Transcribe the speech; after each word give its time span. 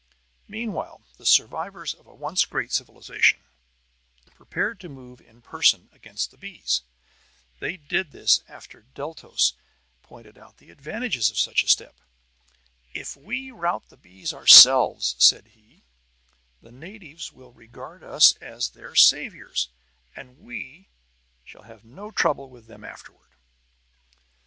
Meanwhile 0.47 1.03
the 1.17 1.27
survivors 1.27 1.93
of 1.93 2.07
a 2.07 2.15
once 2.15 2.43
great 2.45 2.71
civilization 2.71 3.43
prepared 4.33 4.79
to 4.79 4.89
move 4.89 5.21
in 5.21 5.43
person 5.43 5.89
against 5.91 6.31
the 6.31 6.39
bees. 6.39 6.81
They 7.59 7.77
did 7.77 8.09
this 8.11 8.41
after 8.47 8.81
Deltos 8.81 9.53
had 9.93 10.01
pointed 10.01 10.39
out 10.39 10.57
the 10.57 10.71
advantages 10.71 11.29
of 11.29 11.37
such 11.37 11.63
a 11.63 11.67
step. 11.67 12.01
"If 12.95 13.15
we 13.15 13.51
rout 13.51 13.89
the 13.89 13.95
bees 13.95 14.33
ourselves," 14.33 15.15
said 15.19 15.49
he, 15.49 15.83
"the 16.63 16.71
natives 16.71 17.31
will 17.31 17.53
regard 17.53 18.03
us 18.03 18.33
as 18.37 18.69
their 18.71 18.95
saviors, 18.95 19.69
and 20.15 20.39
we 20.39 20.89
shall 21.45 21.61
have 21.61 21.85
no 21.85 22.09
trouble 22.09 22.49
with 22.49 22.65
them 22.65 22.83
afterward." 22.83 23.29